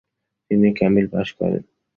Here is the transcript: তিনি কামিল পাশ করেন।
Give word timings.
তিনি 0.51 0.67
কামিল 0.79 1.05
পাশ 1.13 1.27
করেন। 1.39 1.63